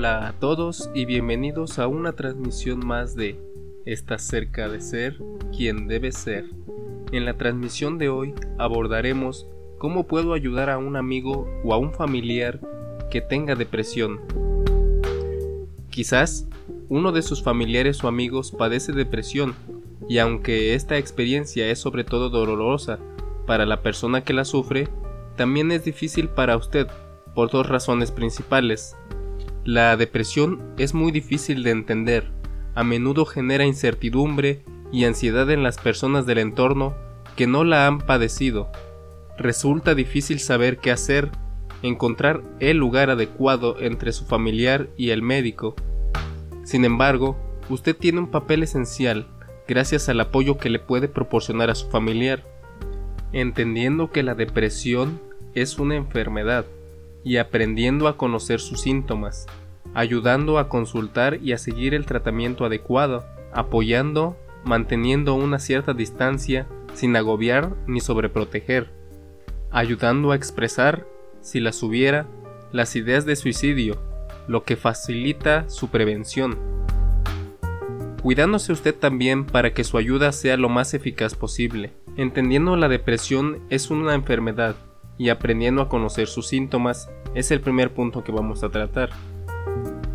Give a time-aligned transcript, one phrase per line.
[0.00, 3.38] Hola a todos y bienvenidos a una transmisión más de
[3.84, 5.18] Estás cerca de ser
[5.54, 6.46] quien debe ser.
[7.12, 9.46] En la transmisión de hoy abordaremos
[9.76, 12.60] cómo puedo ayudar a un amigo o a un familiar
[13.10, 14.20] que tenga depresión.
[15.90, 16.48] Quizás
[16.88, 19.54] uno de sus familiares o amigos padece depresión
[20.08, 22.98] y aunque esta experiencia es sobre todo dolorosa
[23.46, 24.88] para la persona que la sufre,
[25.36, 26.86] también es difícil para usted
[27.34, 28.96] por dos razones principales.
[29.64, 32.30] La depresión es muy difícil de entender,
[32.74, 36.94] a menudo genera incertidumbre y ansiedad en las personas del entorno
[37.36, 38.70] que no la han padecido.
[39.36, 41.30] Resulta difícil saber qué hacer,
[41.82, 45.76] encontrar el lugar adecuado entre su familiar y el médico.
[46.64, 47.36] Sin embargo,
[47.68, 49.26] usted tiene un papel esencial
[49.68, 52.44] gracias al apoyo que le puede proporcionar a su familiar,
[53.32, 55.20] entendiendo que la depresión
[55.54, 56.64] es una enfermedad
[57.24, 59.46] y aprendiendo a conocer sus síntomas,
[59.94, 67.16] ayudando a consultar y a seguir el tratamiento adecuado, apoyando, manteniendo una cierta distancia sin
[67.16, 68.90] agobiar ni sobreproteger,
[69.70, 71.06] ayudando a expresar,
[71.40, 72.26] si las hubiera,
[72.72, 73.98] las ideas de suicidio,
[74.46, 76.58] lo que facilita su prevención.
[78.22, 83.60] Cuidándose usted también para que su ayuda sea lo más eficaz posible, entendiendo la depresión
[83.70, 84.76] es una enfermedad
[85.20, 89.10] y aprendiendo a conocer sus síntomas es el primer punto que vamos a tratar.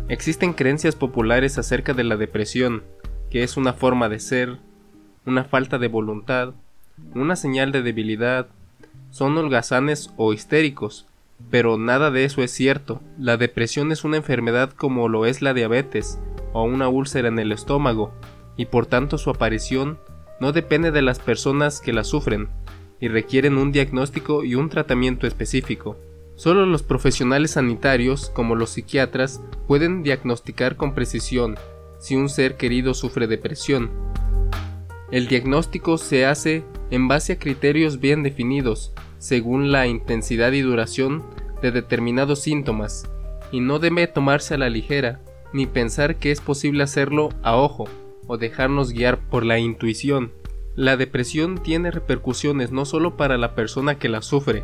[0.08, 2.82] Existen creencias populares acerca de la depresión,
[3.30, 4.58] que es una forma de ser,
[5.24, 6.54] una falta de voluntad,
[7.14, 8.48] una señal de debilidad,
[9.12, 11.06] son holgazanes o histéricos,
[11.52, 13.00] pero nada de eso es cierto.
[13.16, 16.18] La depresión es una enfermedad como lo es la diabetes
[16.52, 18.12] o una úlcera en el estómago,
[18.56, 20.00] y por tanto su aparición
[20.40, 22.48] no depende de las personas que la sufren,
[23.00, 25.96] y requieren un diagnóstico y un tratamiento específico.
[26.36, 31.56] Solo los profesionales sanitarios, como los psiquiatras, pueden diagnosticar con precisión
[31.98, 33.90] si un ser querido sufre depresión.
[35.10, 41.22] El diagnóstico se hace en base a criterios bien definidos, según la intensidad y duración
[41.62, 43.08] de determinados síntomas,
[43.50, 45.20] y no debe tomarse a la ligera,
[45.52, 47.88] ni pensar que es posible hacerlo a ojo,
[48.26, 50.32] o dejarnos guiar por la intuición.
[50.76, 54.62] La depresión tiene repercusiones no solo para la persona que la sufre,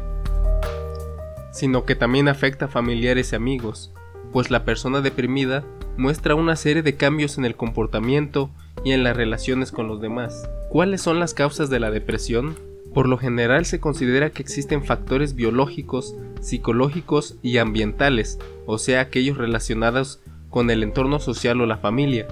[1.52, 3.94] sino que también afecta a familiares y amigos,
[4.30, 5.64] pues la persona deprimida
[5.96, 8.50] muestra una serie de cambios en el comportamiento
[8.84, 10.50] y en las relaciones con los demás.
[10.68, 12.56] ¿Cuáles son las causas de la depresión?
[12.92, 19.38] Por lo general se considera que existen factores biológicos, psicológicos y ambientales, o sea, aquellos
[19.38, 20.20] relacionados
[20.50, 22.28] con el entorno social o la familia.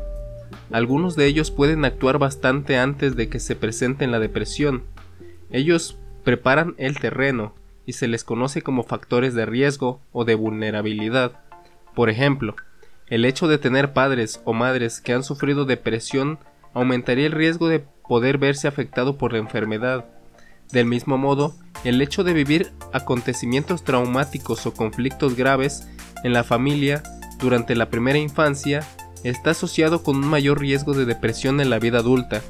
[0.71, 4.85] Algunos de ellos pueden actuar bastante antes de que se presente la depresión.
[5.51, 7.55] Ellos preparan el terreno
[7.87, 11.33] y se les conoce como factores de riesgo o de vulnerabilidad.
[11.95, 12.55] Por ejemplo,
[13.09, 16.39] el hecho de tener padres o madres que han sufrido depresión
[16.73, 20.05] aumentaría el riesgo de poder verse afectado por la enfermedad.
[20.73, 25.89] Del mismo modo, el hecho de vivir acontecimientos traumáticos o conflictos graves
[26.23, 27.03] en la familia
[27.41, 28.87] durante la primera infancia
[29.25, 32.43] está asociado con un mayor riesgo de depresión en la vida adulta.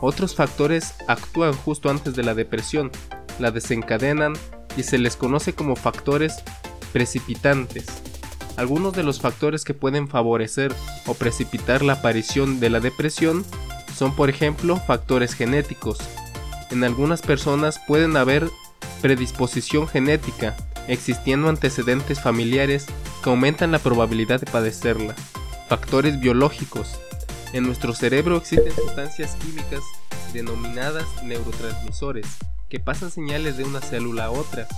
[0.00, 2.90] Otros factores actúan justo antes de la depresión,
[3.38, 4.34] la desencadenan
[4.76, 6.42] y se les conoce como factores
[6.92, 7.86] precipitantes.
[8.56, 10.74] Algunos de los factores que pueden favorecer
[11.06, 13.44] o precipitar la aparición de la depresión
[13.94, 15.98] son por ejemplo factores genéticos.
[16.70, 18.50] En algunas personas pueden haber
[19.02, 20.56] predisposición genética,
[20.88, 22.86] existiendo antecedentes familiares
[23.22, 25.14] que aumentan la probabilidad de padecerla.
[25.68, 26.96] Factores biológicos.
[27.52, 29.82] En nuestro cerebro existen sustancias químicas
[30.32, 32.24] denominadas neurotransmisores
[32.68, 34.68] que pasan señales de una célula a otra.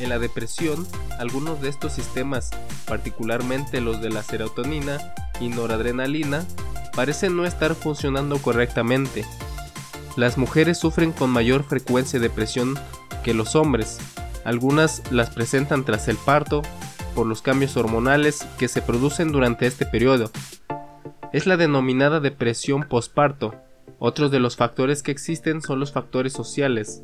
[0.00, 0.86] En la depresión,
[1.18, 2.50] algunos de estos sistemas,
[2.86, 6.46] particularmente los de la serotonina y noradrenalina,
[6.94, 9.26] parecen no estar funcionando correctamente.
[10.16, 12.78] Las mujeres sufren con mayor frecuencia depresión
[13.22, 13.98] que los hombres.
[14.44, 16.62] Algunas las presentan tras el parto,
[17.18, 20.30] por los cambios hormonales que se producen durante este periodo.
[21.32, 23.56] Es la denominada depresión posparto.
[23.98, 27.02] Otros de los factores que existen son los factores sociales,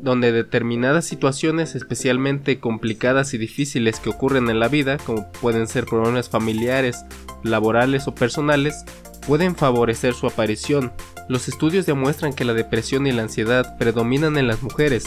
[0.00, 5.84] donde determinadas situaciones especialmente complicadas y difíciles que ocurren en la vida, como pueden ser
[5.84, 7.04] problemas familiares,
[7.42, 8.82] laborales o personales,
[9.26, 10.90] pueden favorecer su aparición.
[11.28, 15.04] Los estudios demuestran que la depresión y la ansiedad predominan en las mujeres,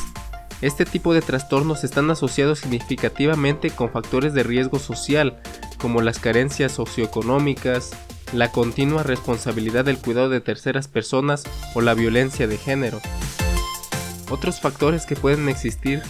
[0.62, 5.40] este tipo de trastornos están asociados significativamente con factores de riesgo social,
[5.78, 7.92] como las carencias socioeconómicas,
[8.34, 11.44] la continua responsabilidad del cuidado de terceras personas
[11.74, 13.00] o la violencia de género.
[14.30, 16.02] Otros factores que pueden existir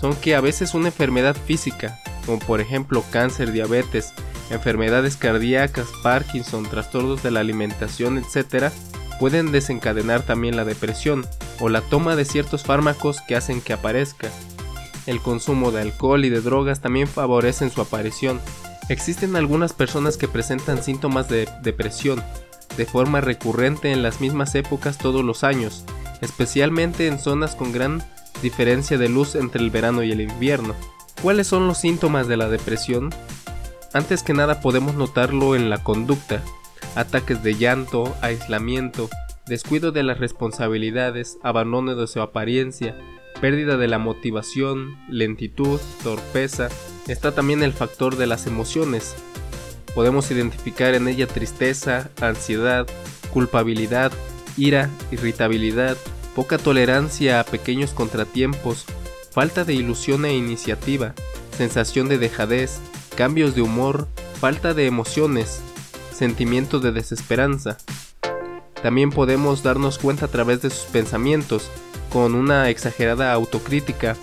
[0.00, 4.12] son que a veces una enfermedad física, como por ejemplo cáncer, diabetes,
[4.50, 8.72] enfermedades cardíacas, Parkinson, trastornos de la alimentación, etc.,
[9.18, 11.26] pueden desencadenar también la depresión
[11.60, 14.28] o la toma de ciertos fármacos que hacen que aparezca.
[15.06, 18.40] El consumo de alcohol y de drogas también favorecen su aparición.
[18.88, 22.22] Existen algunas personas que presentan síntomas de depresión
[22.76, 25.84] de forma recurrente en las mismas épocas todos los años,
[26.20, 28.02] especialmente en zonas con gran
[28.42, 30.74] diferencia de luz entre el verano y el invierno.
[31.22, 33.10] ¿Cuáles son los síntomas de la depresión?
[33.92, 36.42] Antes que nada podemos notarlo en la conducta,
[36.94, 39.08] ataques de llanto, aislamiento,
[39.46, 42.96] descuido de las responsabilidades, abandono de su apariencia,
[43.40, 46.68] pérdida de la motivación, lentitud, torpeza.
[47.08, 49.16] Está también el factor de las emociones.
[49.94, 52.86] Podemos identificar en ella tristeza, ansiedad,
[53.32, 54.12] culpabilidad,
[54.56, 55.96] ira, irritabilidad,
[56.34, 58.86] poca tolerancia a pequeños contratiempos,
[59.30, 61.14] falta de ilusión e iniciativa,
[61.56, 62.80] sensación de dejadez,
[63.16, 64.08] cambios de humor,
[64.40, 65.62] falta de emociones,
[66.12, 67.78] sentimiento de desesperanza.
[68.82, 71.70] También podemos darnos cuenta a través de sus pensamientos,
[72.12, 74.16] con una exagerada autocrítica,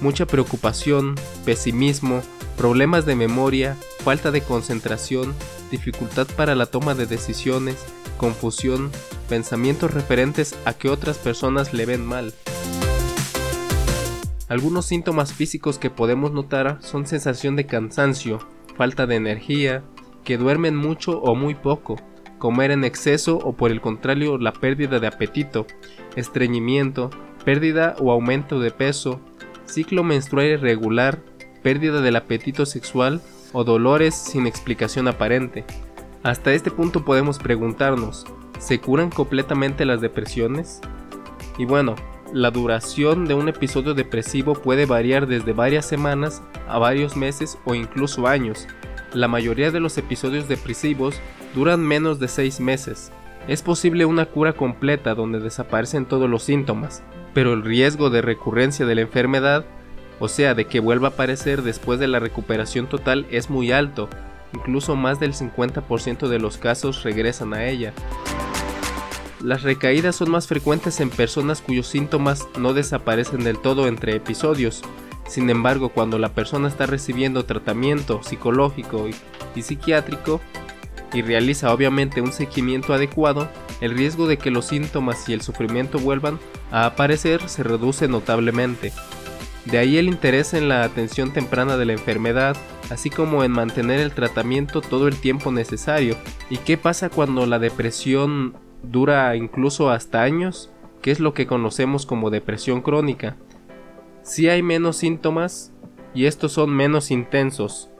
[0.00, 1.14] mucha preocupación,
[1.44, 2.22] pesimismo,
[2.56, 5.34] problemas de memoria, falta de concentración,
[5.70, 7.76] dificultad para la toma de decisiones,
[8.18, 8.90] confusión,
[9.28, 12.32] pensamientos referentes a que otras personas le ven mal.
[14.48, 19.82] Algunos síntomas físicos que podemos notar son sensación de cansancio, falta de energía,
[20.24, 21.96] que duermen mucho o muy poco,
[22.38, 25.66] comer en exceso o por el contrario la pérdida de apetito,
[26.16, 27.10] estreñimiento,
[27.44, 29.20] pérdida o aumento de peso,
[29.66, 31.20] ciclo menstrual irregular,
[31.62, 33.20] pérdida del apetito sexual
[33.52, 35.64] o dolores sin explicación aparente.
[36.22, 38.26] Hasta este punto podemos preguntarnos,
[38.58, 40.80] ¿se curan completamente las depresiones?
[41.58, 41.94] Y bueno,
[42.32, 47.74] la duración de un episodio depresivo puede variar desde varias semanas a varios meses o
[47.74, 48.66] incluso años,
[49.14, 51.20] la mayoría de los episodios depresivos
[51.54, 53.12] duran menos de 6 meses.
[53.46, 57.02] Es posible una cura completa donde desaparecen todos los síntomas,
[57.32, 59.64] pero el riesgo de recurrencia de la enfermedad,
[60.18, 64.08] o sea, de que vuelva a aparecer después de la recuperación total, es muy alto.
[64.52, 67.92] Incluso más del 50% de los casos regresan a ella.
[69.42, 74.82] Las recaídas son más frecuentes en personas cuyos síntomas no desaparecen del todo entre episodios,
[75.26, 80.40] sin embargo, cuando la persona está recibiendo tratamiento psicológico y, psiquiátrico
[81.12, 83.48] y realiza obviamente un seguimiento adecuado,
[83.80, 86.38] el riesgo de que los síntomas y el sufrimiento vuelvan
[86.70, 88.92] a aparecer se reduce notablemente.
[89.64, 92.56] De ahí el interés en la atención temprana de la enfermedad,
[92.90, 96.16] así como en mantener el tratamiento todo el tiempo necesario.
[96.50, 100.70] ¿Y qué pasa cuando la depresión dura incluso hasta años?
[101.00, 103.36] ¿Qué es lo que conocemos como depresión crónica?
[104.24, 105.70] Si hay menos síntomas
[106.14, 107.90] y estos son menos intensos.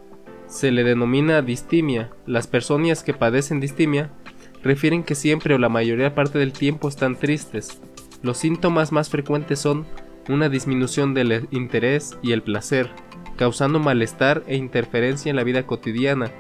[0.47, 2.13] Se le denomina distimia.
[2.25, 4.11] Las personas que padecen distimia
[4.63, 7.79] refieren que siempre o la mayoría parte del tiempo están tristes.
[8.23, 9.85] Los síntomas más frecuentes son
[10.31, 12.89] una disminución del interés y el placer,
[13.37, 16.31] causando malestar e interferencia en la vida cotidiana.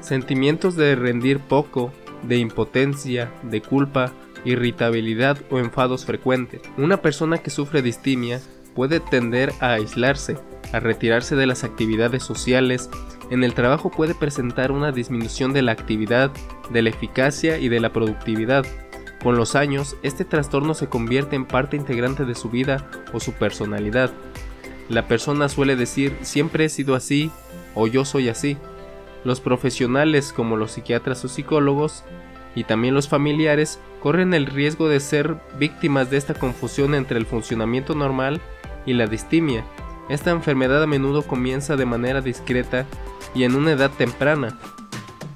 [0.00, 1.92] Sentimientos de rendir poco,
[2.22, 4.12] de impotencia, de culpa,
[4.44, 6.62] irritabilidad o enfados frecuentes.
[6.76, 8.40] Una persona que sufre distimia
[8.74, 10.38] puede tender a aislarse,
[10.72, 12.88] a retirarse de las actividades sociales,
[13.30, 16.30] en el trabajo puede presentar una disminución de la actividad,
[16.70, 18.66] de la eficacia y de la productividad.
[19.22, 23.32] Con los años, este trastorno se convierte en parte integrante de su vida o su
[23.32, 24.10] personalidad.
[24.88, 27.30] La persona suele decir siempre he sido así
[27.74, 28.58] o yo soy así.
[29.24, 32.04] Los profesionales como los psiquiatras o psicólogos
[32.54, 37.26] y también los familiares corren el riesgo de ser víctimas de esta confusión entre el
[37.26, 38.40] funcionamiento normal
[38.86, 39.64] y la distimia.
[40.08, 42.86] Esta enfermedad a menudo comienza de manera discreta
[43.34, 44.58] y en una edad temprana.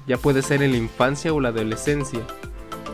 [0.05, 2.21] Ya puede ser en la infancia o la adolescencia.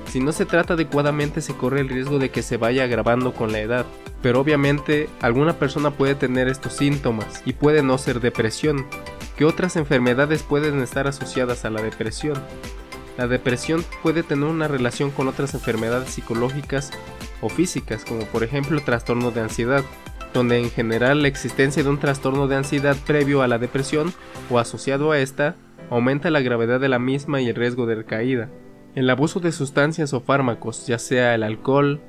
[0.08, 3.52] Si no se trata adecuadamente se corre el riesgo de que se vaya agravando con
[3.52, 3.86] la edad.
[4.22, 8.86] Pero obviamente alguna persona puede tener estos síntomas y puede no ser depresión.
[9.36, 12.42] ¿Qué otras enfermedades pueden estar asociadas a la depresión?
[13.18, 16.92] La depresión puede tener una relación con otras enfermedades psicológicas
[17.42, 19.84] o físicas, como por ejemplo trastorno de ansiedad,
[20.34, 24.14] donde en general la existencia de un trastorno de ansiedad previo a la depresión
[24.50, 25.56] o asociado a esta
[25.92, 28.50] aumenta la gravedad de la misma y el riesgo de recaída.
[28.96, 32.02] El abuso de sustancias o fármacos, ya sea el alcohol,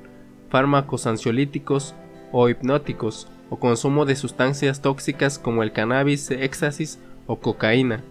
[0.49, 1.95] fármacos ansiolíticos
[2.31, 8.03] o hipnóticos, o consumo de sustancias tóxicas como el cannabis, éxtasis o cocaína,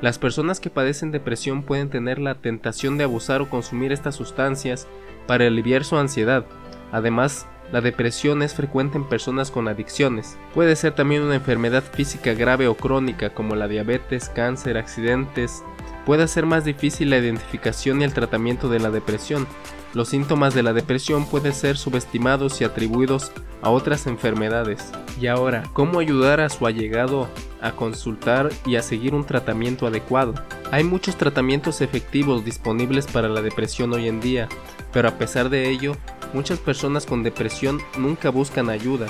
[0.00, 4.86] las personas que padecen depresión pueden tener la tentación de abusar o consumir estas sustancias
[5.26, 6.44] para aliviar su ansiedad.
[6.92, 10.38] Además, La depresión es frecuente en personas con adicciones.
[10.54, 15.62] Puede ser también una enfermedad física grave o crónica como la diabetes, cáncer, accidentes.
[16.06, 19.46] Puede ser más difícil la identificación y el tratamiento de la depresión.
[19.92, 24.90] Los síntomas de la depresión pueden ser subestimados y atribuidos a otras enfermedades.
[25.20, 27.28] Y ahora, ¿cómo ayudar a su allegado
[27.60, 30.34] a consultar y a seguir un tratamiento adecuado?
[30.70, 34.48] Hay muchos tratamientos efectivos disponibles para la depresión hoy en día,
[34.92, 35.96] pero a pesar de ello,
[36.32, 39.06] Muchas personas con depresión nunca buscan ayuda.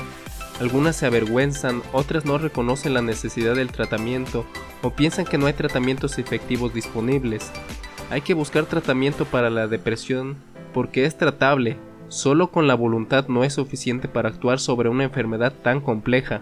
[0.61, 4.45] Algunas se avergüenzan, otras no reconocen la necesidad del tratamiento
[4.83, 7.51] o piensan que no hay tratamientos efectivos disponibles.
[8.11, 10.37] Hay que buscar tratamiento para la depresión
[10.73, 11.77] porque es tratable,
[12.09, 16.41] solo con la voluntad no es suficiente para actuar sobre una enfermedad tan compleja.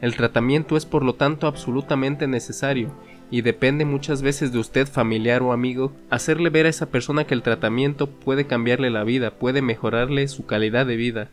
[0.00, 2.90] El tratamiento es por lo tanto absolutamente necesario
[3.30, 7.34] y depende muchas veces de usted familiar o amigo hacerle ver a esa persona que
[7.34, 11.30] el tratamiento puede cambiarle la vida, puede mejorarle su calidad de vida,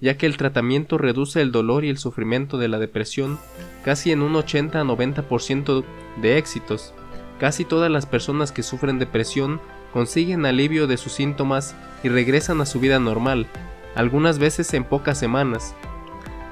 [0.00, 3.38] ya que el tratamiento reduce el dolor y el sufrimiento de la depresión
[3.84, 5.84] casi en un 80 a 90%
[6.20, 6.92] de éxitos.
[7.38, 9.60] Casi todas las personas que sufren depresión
[9.92, 13.46] consiguen alivio de sus síntomas y regresan a su vida normal,
[13.94, 15.74] algunas veces en pocas semanas.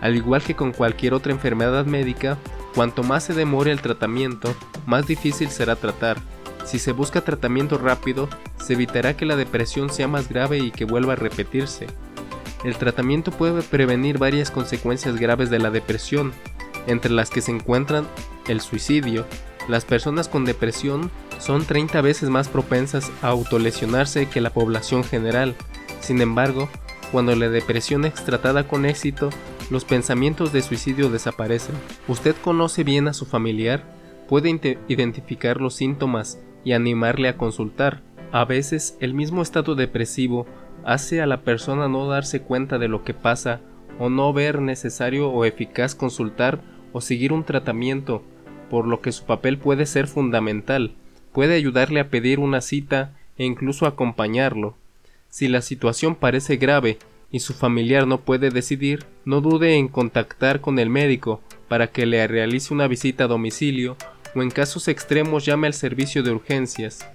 [0.00, 2.38] Al igual que con cualquier otra enfermedad médica,
[2.74, 4.54] Cuanto más se demore el tratamiento,
[4.86, 6.18] más difícil será tratar.
[6.64, 8.28] Si se busca tratamiento rápido,
[8.62, 11.86] se evitará que la depresión sea más grave y que vuelva a repetirse.
[12.64, 16.32] El tratamiento puede prevenir varias consecuencias graves de la depresión,
[16.86, 18.06] entre las que se encuentran
[18.48, 19.26] el suicidio.
[19.68, 25.56] Las personas con depresión son 30 veces más propensas a autolesionarse que la población general.
[26.00, 26.68] Sin embargo,
[27.10, 29.30] cuando la depresión es tratada con éxito,
[29.72, 31.74] los pensamientos de suicidio desaparecen.
[32.06, 33.82] Usted conoce bien a su familiar,
[34.28, 38.02] puede identificar los síntomas y animarle a consultar.
[38.32, 40.46] A veces el mismo estado depresivo
[40.84, 43.60] hace a la persona no darse cuenta de lo que pasa
[43.98, 46.60] o no ver necesario o eficaz consultar
[46.92, 48.22] o seguir un tratamiento,
[48.68, 50.92] por lo que su papel puede ser fundamental,
[51.32, 54.76] puede ayudarle a pedir una cita e incluso acompañarlo.
[55.30, 56.98] Si la situación parece grave
[57.32, 62.04] y su familiar no puede decidir, no dude en contactar con el médico para que
[62.04, 63.96] le realice una visita a domicilio
[64.34, 67.06] o en casos extremos llame al servicio de urgencias.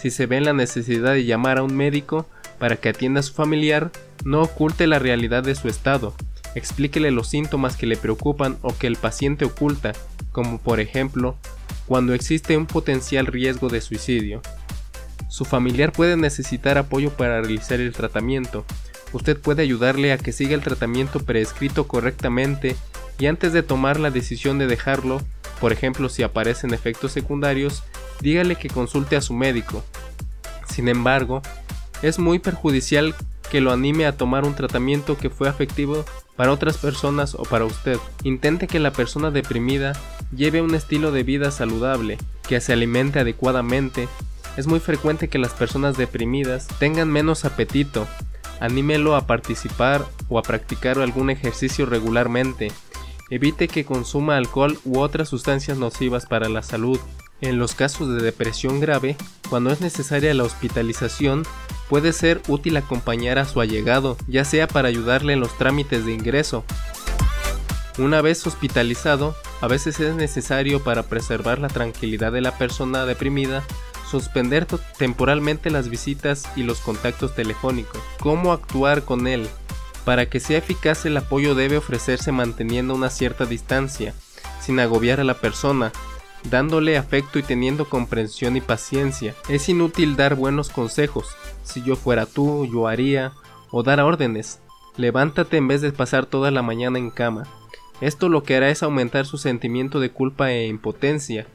[0.00, 2.26] Si se ve en la necesidad de llamar a un médico
[2.58, 3.92] para que atienda a su familiar,
[4.24, 6.14] no oculte la realidad de su estado.
[6.54, 9.92] Explíquele los síntomas que le preocupan o que el paciente oculta,
[10.32, 11.36] como por ejemplo,
[11.86, 14.40] cuando existe un potencial riesgo de suicidio.
[15.28, 18.64] Su familiar puede necesitar apoyo para realizar el tratamiento,
[19.12, 22.76] usted puede ayudarle a que siga el tratamiento prescrito correctamente
[23.18, 25.20] y antes de tomar la decisión de dejarlo,
[25.60, 27.82] por ejemplo si aparecen efectos secundarios,
[28.20, 29.84] dígale que consulte a su médico.
[30.68, 31.42] Sin embargo,
[32.02, 33.14] es muy perjudicial
[33.50, 37.64] que lo anime a tomar un tratamiento que fue efectivo para otras personas o para
[37.64, 37.98] usted.
[38.24, 39.92] Intente que la persona deprimida
[40.34, 44.08] lleve un estilo de vida saludable, que se alimente adecuadamente.
[44.56, 48.06] Es muy frecuente que las personas deprimidas tengan menos apetito,
[48.60, 52.72] Anímelo a participar o a practicar algún ejercicio regularmente.
[53.30, 56.98] Evite que consuma alcohol u otras sustancias nocivas para la salud.
[57.40, 59.16] En los casos de depresión grave,
[59.50, 61.42] cuando es necesaria la hospitalización,
[61.88, 66.14] puede ser útil acompañar a su allegado, ya sea para ayudarle en los trámites de
[66.14, 66.64] ingreso.
[67.98, 73.64] Una vez hospitalizado, a veces es necesario para preservar la tranquilidad de la persona deprimida
[74.10, 74.66] suspender
[74.98, 78.00] temporalmente las visitas y los contactos telefónicos.
[78.20, 79.48] ¿Cómo actuar con él?
[80.04, 84.14] Para que sea eficaz el apoyo debe ofrecerse manteniendo una cierta distancia,
[84.60, 85.92] sin agobiar a la persona,
[86.50, 89.34] dándole afecto y teniendo comprensión y paciencia.
[89.48, 93.32] Es inútil dar buenos consejos, si yo fuera tú, yo haría,
[93.70, 94.60] o dar órdenes.
[94.96, 97.44] Levántate en vez de pasar toda la mañana en cama.
[98.00, 101.46] Esto lo que hará es aumentar su sentimiento de culpa e impotencia,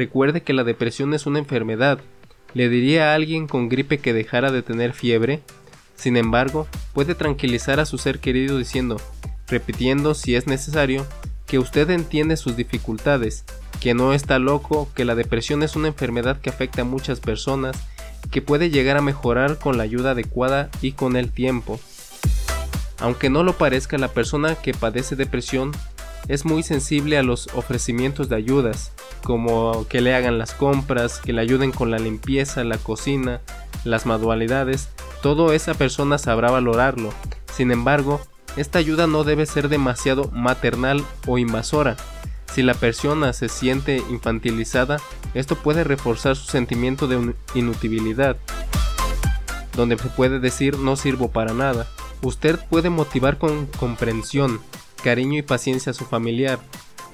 [0.00, 2.00] Recuerde que la depresión es una enfermedad.
[2.54, 5.42] ¿Le diría a alguien con gripe que dejara de tener fiebre?
[5.94, 8.98] Sin embargo, puede tranquilizar a su ser querido diciendo,
[9.46, 11.06] repitiendo si es necesario,
[11.46, 13.44] que usted entiende sus dificultades,
[13.78, 17.76] que no está loco, que la depresión es una enfermedad que afecta a muchas personas,
[18.30, 21.78] que puede llegar a mejorar con la ayuda adecuada y con el tiempo.
[23.00, 25.72] Aunque no lo parezca, la persona que padece depresión
[26.28, 28.92] es muy sensible a los ofrecimientos de ayudas,
[29.24, 33.40] como que le hagan las compras, que le ayuden con la limpieza, la cocina,
[33.84, 34.88] las manualidades,
[35.22, 37.12] todo esa persona sabrá valorarlo.
[37.52, 38.20] Sin embargo,
[38.56, 41.96] esta ayuda no debe ser demasiado maternal o invasora.
[42.52, 44.98] Si la persona se siente infantilizada,
[45.34, 48.36] esto puede reforzar su sentimiento de inutilidad,
[49.76, 51.86] donde se puede decir no sirvo para nada.
[52.22, 54.60] Usted puede motivar con comprensión,
[55.00, 56.58] cariño y paciencia a su familiar,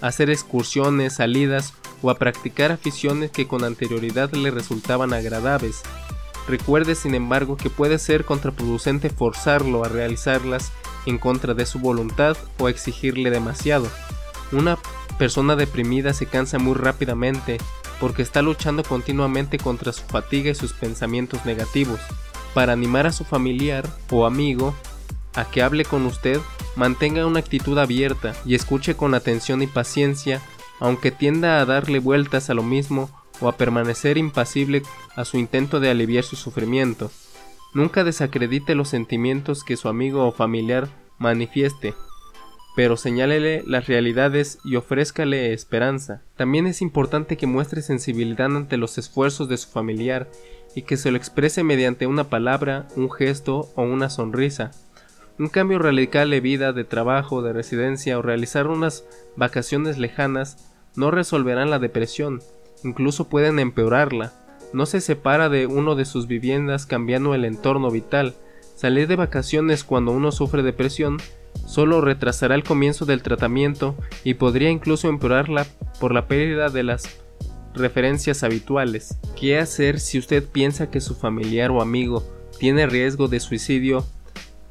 [0.01, 5.83] hacer excursiones, salidas o a practicar aficiones que con anterioridad le resultaban agradables.
[6.49, 10.73] Recuerde sin embargo que puede ser contraproducente forzarlo a realizarlas
[11.07, 13.89] en contra de su voluntad o exigirle demasiado.
[14.53, 14.79] Una
[15.19, 17.59] persona deprimida se cansa muy rápidamente
[18.01, 22.01] porque está luchando continuamente contra su fatiga y sus pensamientos negativos.
[22.55, 24.75] Para animar a su familiar o amigo
[25.37, 26.41] a que hable con usted,
[26.75, 30.43] mantenga una actitud abierta y escuche con atención y paciencia,
[30.81, 34.83] aunque tienda a darle vueltas a lo mismo o a permanecer impasible
[35.15, 37.11] a su intento de aliviar su sufrimiento.
[37.75, 40.89] Nunca desacredite los sentimientos que su amigo o familiar
[41.19, 41.95] manifieste,
[42.75, 46.23] pero señálele las realidades y ofrézcale esperanza.
[46.37, 50.31] También es importante que muestre sensibilidad ante los esfuerzos de su familiar
[50.75, 54.73] y que se lo exprese mediante una palabra, un gesto o una sonrisa.
[55.39, 59.05] Un cambio radical de vida, de trabajo, de residencia o realizar unas
[59.37, 62.41] vacaciones lejanas no resolverán la depresión,
[62.85, 64.33] incluso pueden empeorarla.
[64.73, 68.35] No se separa de uno de sus viviendas cambiando el entorno vital.
[68.77, 71.19] Salir de vacaciones cuando uno sufre depresión
[71.67, 75.67] solo retrasará el comienzo del tratamiento y podría incluso empeorarla
[76.01, 77.21] por la pérdida de las
[77.75, 79.19] referencias habituales.
[79.39, 82.25] ¿Qué hacer si usted piensa que su familiar o amigo
[82.59, 84.07] tiene riesgo de suicidio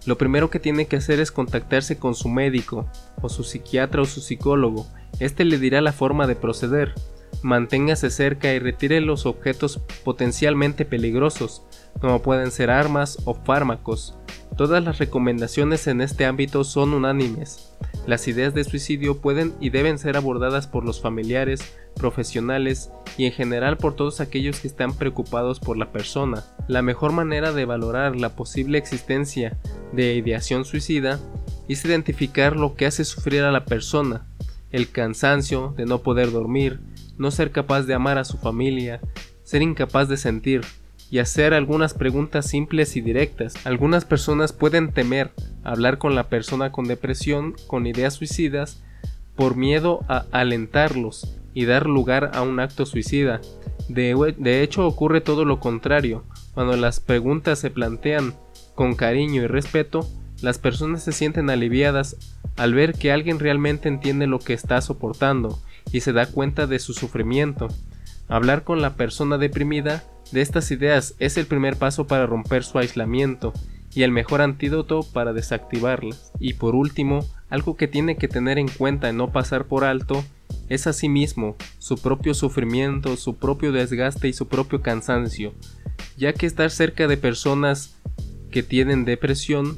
[0.06, 2.88] lo primero que tiene que hacer es contactarse con su médico,
[3.22, 4.88] o su psiquiatra o su psicólogo.
[5.20, 6.94] Este le dirá la forma de proceder.
[7.42, 11.64] Manténgase cerca y retire los objetos potencialmente peligrosos,
[12.00, 14.16] como pueden ser armas o fármacos.
[14.58, 17.72] Todas las recomendaciones en este ámbito son unánimes.
[18.08, 23.32] Las ideas de suicidio pueden y deben ser abordadas por los familiares, profesionales y en
[23.32, 26.44] general por todos aquellos que están preocupados por la persona.
[26.68, 29.58] La mejor manera de valorar la posible existencia
[29.92, 31.20] de ideación suicida
[31.68, 34.27] es identificar lo que hace sufrir a la persona,
[34.72, 36.79] el cansancio de no poder dormir,
[37.18, 39.01] no ser capaz de amar a su familia,
[39.44, 40.62] ser incapaz de sentir,
[41.10, 43.53] y hacer algunas preguntas simples y directas.
[43.66, 45.32] Algunas personas pueden temer
[45.66, 48.82] hablar con la persona con depresión, con ideas suicidas,
[49.36, 53.42] por miedo a alentarlos y dar lugar a un acto suicida.
[53.90, 56.24] De, hecho ocurre todo lo contrario.
[56.54, 58.34] Cuando las preguntas se plantean
[58.75, 60.08] con cariño y respeto,
[60.42, 62.16] las personas se sienten aliviadas
[62.56, 65.60] al ver que alguien realmente entiende lo que está soportando
[65.92, 67.68] y se da cuenta de su sufrimiento.
[68.28, 72.80] Hablar con la persona deprimida de estas ideas es el primer paso para romper su
[72.80, 73.54] aislamiento
[73.96, 76.31] y el mejor antídoto para desactivarlas.
[76.40, 80.24] Y por último, algo que tiene que tener en cuenta y no pasar por alto
[80.68, 85.53] es asimismo su propio sufrimiento, su propio desgaste y su propio cansancio,
[86.18, 87.96] ya que estar cerca de personas
[88.51, 89.77] que tienen depresión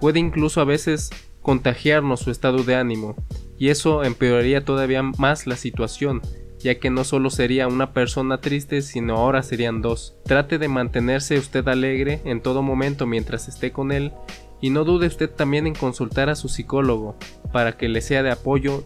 [0.00, 1.10] puede incluso a veces
[1.42, 3.16] contagiarnos su estado de ánimo,
[3.58, 6.22] y eso empeoraría todavía más la situación,
[6.62, 10.16] ya que no solo sería una persona triste, sino ahora serían dos.
[10.24, 14.12] Trate de mantenerse usted alegre en todo momento mientras esté con él
[14.60, 17.16] y no dude usted también en consultar a su psicólogo
[17.52, 18.84] para que le sea de apoyo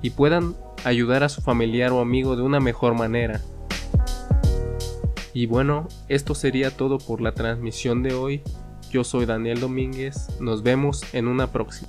[0.00, 3.40] y puedan ayudar a su familiar o amigo de una mejor manera.
[5.34, 8.42] Y bueno, esto sería todo por la transmisión de hoy.
[8.90, 11.88] Yo soy Daniel Domínguez, nos vemos en una próxima.